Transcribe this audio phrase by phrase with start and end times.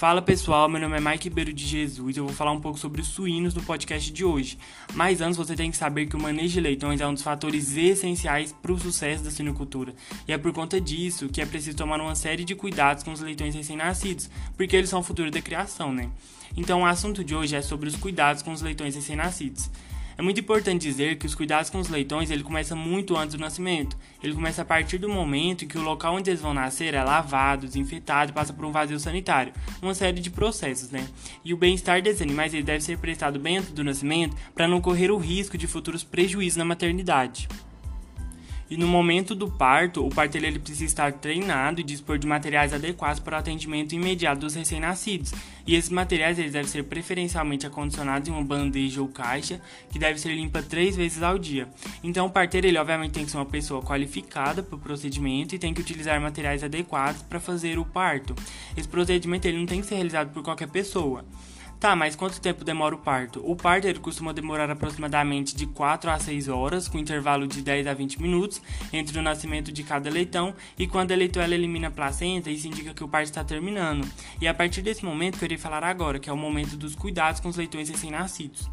[0.00, 3.02] Fala pessoal, meu nome é Mike Ribeiro de Jesus eu vou falar um pouco sobre
[3.02, 4.56] os suínos no podcast de hoje.
[4.94, 7.76] Mas antes você tem que saber que o manejo de leitões é um dos fatores
[7.76, 9.92] essenciais para o sucesso da suinocultura.
[10.26, 13.20] E é por conta disso que é preciso tomar uma série de cuidados com os
[13.20, 16.08] leitões recém-nascidos, porque eles são o futuro da criação, né?
[16.56, 19.68] Então o assunto de hoje é sobre os cuidados com os leitões recém-nascidos.
[20.20, 23.40] É muito importante dizer que os cuidados com os leitões ele começa muito antes do
[23.40, 23.96] nascimento.
[24.22, 27.02] Ele começa a partir do momento em que o local onde eles vão nascer é
[27.02, 31.08] lavado, desinfetado passa por um vazio sanitário, uma série de processos, né?
[31.42, 34.82] E o bem-estar desses animais ele deve ser prestado bem antes do nascimento para não
[34.82, 37.48] correr o risco de futuros prejuízos na maternidade.
[38.70, 42.72] E no momento do parto, o parteiro ele precisa estar treinado e dispor de materiais
[42.72, 45.32] adequados para o atendimento imediato dos recém-nascidos.
[45.66, 49.60] E esses materiais eles devem ser preferencialmente acondicionados em uma bandeja ou caixa,
[49.90, 51.68] que deve ser limpa três vezes ao dia.
[52.04, 55.58] Então o parteiro ele obviamente tem que ser uma pessoa qualificada para o procedimento e
[55.58, 58.36] tem que utilizar materiais adequados para fazer o parto.
[58.76, 61.24] Esse procedimento ele não tem que ser realizado por qualquer pessoa.
[61.80, 63.40] Tá, mas quanto tempo demora o parto?
[63.42, 67.86] O parto ele costuma demorar aproximadamente de 4 a 6 horas, com intervalo de 10
[67.86, 68.60] a 20 minutos
[68.92, 72.92] entre o nascimento de cada leitão, e quando a leitoela elimina a placenta, isso indica
[72.92, 74.06] que o parto está terminando.
[74.42, 76.94] E a partir desse momento que eu irei falar agora, que é o momento dos
[76.94, 78.70] cuidados com os leitões recém-nascidos.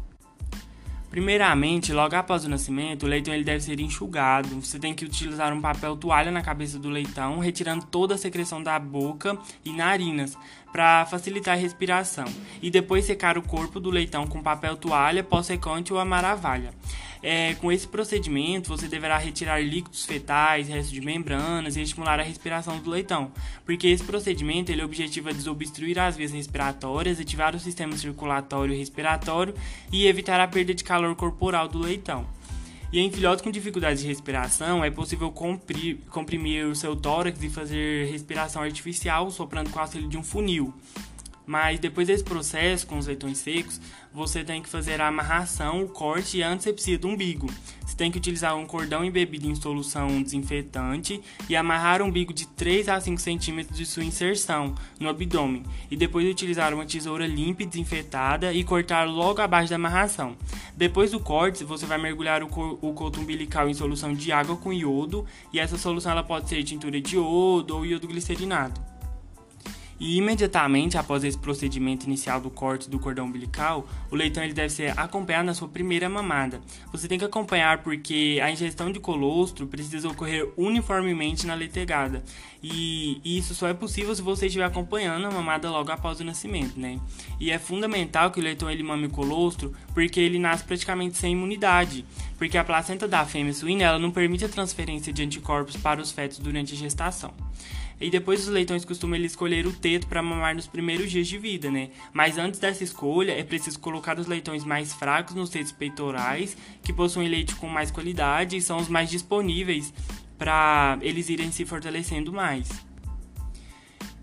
[1.10, 4.60] Primeiramente, logo após o nascimento, o leitão ele deve ser enxugado.
[4.60, 8.62] Você tem que utilizar um papel toalha na cabeça do leitão, retirando toda a secreção
[8.62, 10.36] da boca e narinas,
[10.72, 12.26] para facilitar a respiração.
[12.62, 16.72] E depois secar o corpo do leitão com papel toalha, pó secante ou amaravalha.
[17.22, 22.22] É, com esse procedimento, você deverá retirar líquidos fetais, restos de membranas e estimular a
[22.22, 23.32] respiração do leitão,
[23.64, 29.54] porque esse procedimento ele objetiva desobstruir as vias respiratórias, ativar o sistema circulatório e respiratório
[29.92, 32.37] e evitar a perda de calor corporal do leitão.
[32.90, 37.50] E em filhotes com dificuldades de respiração, é possível comprimir, comprimir o seu tórax e
[37.50, 40.72] fazer respiração artificial soprando com o auxílio de um funil.
[41.46, 43.78] Mas depois desse processo, com os leitões secos,
[44.12, 47.46] você tem que fazer a amarração, o corte e a antisepsia do umbigo.
[47.98, 52.88] Tem que utilizar um cordão embebido em solução desinfetante e amarrar o umbigo de 3
[52.88, 55.64] a 5 centímetros de sua inserção no abdômen.
[55.90, 60.36] E depois utilizar uma tesoura limpa e desinfetada e cortar logo abaixo da amarração.
[60.76, 64.72] Depois do corte, você vai mergulhar o, o coto umbilical em solução de água com
[64.72, 68.87] iodo e essa solução ela pode ser tintura de iodo ou iodo glicerinado.
[70.00, 74.70] E imediatamente após esse procedimento inicial do corte do cordão umbilical, o leitão ele deve
[74.70, 76.60] ser acompanhado na sua primeira mamada.
[76.92, 82.22] Você tem que acompanhar porque a ingestão de colostro precisa ocorrer uniformemente na letegada.
[82.62, 86.78] E isso só é possível se você estiver acompanhando a mamada logo após o nascimento,
[86.78, 86.98] né?
[87.38, 91.32] E é fundamental que o leitão ele mame o colostro porque ele nasce praticamente sem
[91.32, 92.04] imunidade,
[92.36, 96.10] porque a placenta da fêmea suína ela não permite a transferência de anticorpos para os
[96.10, 97.32] fetos durante a gestação.
[98.00, 101.36] E depois os leitões costumam ele escolher o teto para mamar nos primeiros dias de
[101.36, 101.90] vida, né?
[102.12, 106.92] Mas antes dessa escolha, é preciso colocar os leitões mais fracos nos tetos peitorais, que
[106.92, 109.92] possuem leite com mais qualidade e são os mais disponíveis
[110.38, 112.68] para eles irem se fortalecendo mais.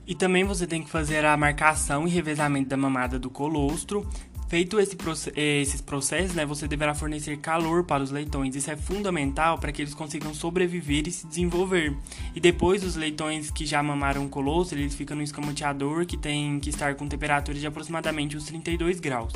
[0.07, 4.07] E também você tem que fazer a marcação e revezamento da mamada do colostro,
[4.47, 4.95] Feito esse,
[5.35, 8.55] esses processos, né, você deverá fornecer calor para os leitões.
[8.55, 11.97] Isso é fundamental para que eles consigam sobreviver e se desenvolver.
[12.35, 16.69] E depois, os leitões que já mamaram colosso, eles ficam no escamoteador, que tem que
[16.69, 19.33] estar com temperatura de aproximadamente uns 32 graus.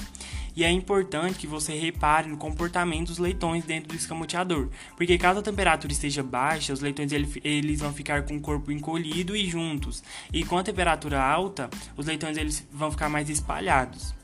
[0.55, 5.39] E é importante que você repare no comportamento dos leitões dentro do escamoteador, porque caso
[5.39, 7.11] a temperatura esteja baixa, os leitões
[7.43, 10.03] eles vão ficar com o corpo encolhido e juntos.
[10.31, 14.18] E com a temperatura alta, os leitões eles vão ficar mais espalhados.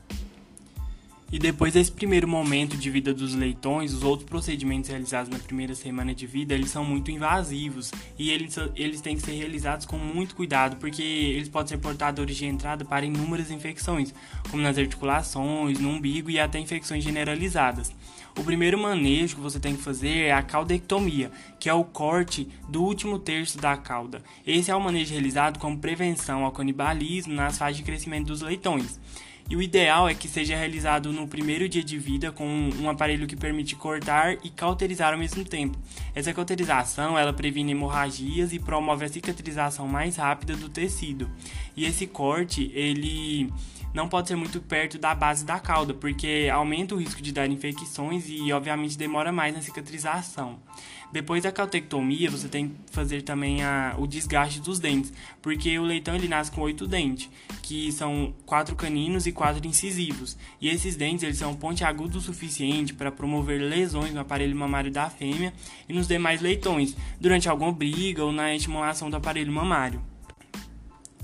[1.32, 5.74] E depois desse primeiro momento de vida dos leitões, os outros procedimentos realizados na primeira
[5.74, 9.98] semana de vida, eles são muito invasivos e eles, eles têm que ser realizados com
[9.98, 14.14] muito cuidado, porque eles podem ser portadores de entrada para inúmeras infecções,
[14.48, 17.92] como nas articulações, no umbigo e até infecções generalizadas.
[18.38, 22.48] O primeiro manejo que você tem que fazer é a caudectomia, que é o corte
[22.68, 24.22] do último terço da cauda.
[24.46, 29.00] Esse é o manejo realizado como prevenção ao canibalismo nas fases de crescimento dos leitões.
[29.48, 32.44] E o ideal é que seja realizado no primeiro dia de vida com
[32.80, 35.78] um aparelho que permite cortar e cauterizar ao mesmo tempo.
[36.14, 41.30] Essa cauterização ela previne hemorragias e promove a cicatrização mais rápida do tecido.
[41.76, 43.52] E esse corte ele
[43.96, 47.50] não pode ser muito perto da base da cauda, porque aumenta o risco de dar
[47.50, 50.58] infecções e, obviamente, demora mais na cicatrização.
[51.10, 55.82] Depois da cautectomia, você tem que fazer também a, o desgaste dos dentes, porque o
[55.82, 57.30] leitão ele nasce com oito dentes,
[57.62, 60.36] que são quatro caninos e quatro incisivos.
[60.60, 65.08] E esses dentes eles são pontiagudos o suficiente para promover lesões no aparelho mamário da
[65.08, 65.54] fêmea
[65.88, 70.02] e nos demais leitões, durante alguma briga ou na estimulação do aparelho mamário.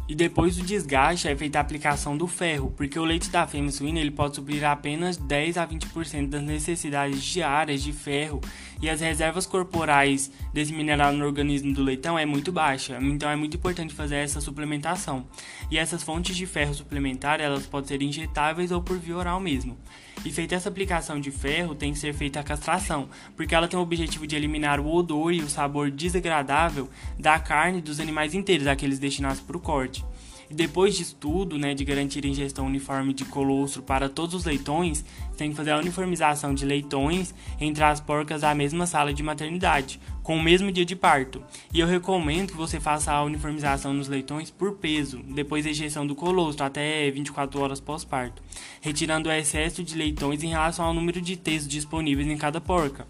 [0.08, 3.70] E depois do desgaste é feita a aplicação do ferro, porque o leite da fêmea
[3.70, 8.40] suína ele pode suprir apenas 10 a 20% das necessidades diárias de ferro
[8.80, 13.36] e as reservas corporais desse mineral no organismo do leitão é muito baixa, então é
[13.36, 15.24] muito importante fazer essa suplementação.
[15.70, 19.78] E essas fontes de ferro suplementar elas podem ser injetáveis ou por via oral mesmo.
[20.24, 23.78] E feita essa aplicação de ferro, tem que ser feita a castração, porque ela tem
[23.78, 26.88] o objetivo de eliminar o odor e o sabor desagradável
[27.18, 30.04] da carne dos animais inteiros, aqueles destinados para o corte.
[30.52, 35.02] Depois disso tudo, né, de garantir a ingestão uniforme de colostro para todos os leitões,
[35.36, 39.98] tem que fazer a uniformização de leitões entre as porcas da mesma sala de maternidade,
[40.22, 41.42] com o mesmo dia de parto.
[41.72, 46.06] E eu recomendo que você faça a uniformização nos leitões por peso, depois da injeção
[46.06, 48.42] do colostro, até 24 horas pós-parto,
[48.80, 53.06] retirando o excesso de leitões em relação ao número de testes disponíveis em cada porca.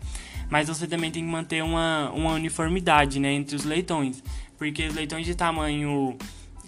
[0.49, 4.23] Mas você também tem que manter uma, uma uniformidade né, entre os leitões,
[4.57, 6.17] porque os leitões de tamanho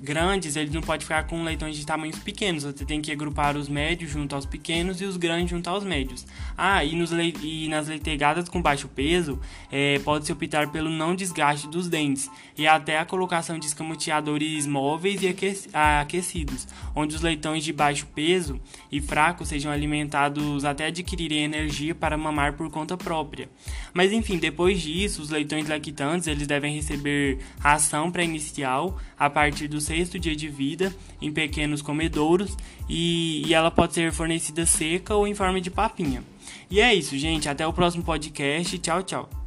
[0.05, 2.63] grandes, eles não pode ficar com leitões de tamanhos pequenos.
[2.63, 6.27] Você tem que agrupar os médios junto aos pequenos e os grandes junto aos médios.
[6.57, 9.41] Ah, e, nos e nas leitegadas com baixo peso,
[9.73, 15.23] é, pode-se optar pelo não desgaste dos dentes e até a colocação de escamoteadores móveis
[15.23, 15.35] e
[15.73, 18.61] aquecidos, onde os leitões de baixo peso
[18.93, 23.49] e fracos sejam alimentados até adquirirem energia para mamar por conta própria.
[23.93, 29.81] Mas enfim, depois disso, os leitões lactantes eles devem receber ração pré-inicial a partir do
[29.95, 32.57] sexto dia de vida em pequenos comedouros
[32.89, 36.25] e, e ela pode ser fornecida seca ou em forma de papinha.
[36.69, 37.49] E é isso, gente.
[37.49, 38.77] Até o próximo podcast.
[38.79, 39.44] Tchau, tchau.